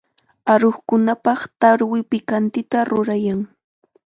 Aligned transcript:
Aruqkunapaq 0.53 1.41
tarwi 1.59 1.99
pikantita 2.11 2.79
rurayan. 2.89 3.41